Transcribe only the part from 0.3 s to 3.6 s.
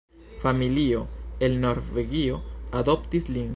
Familio el Norvegio adoptis lin.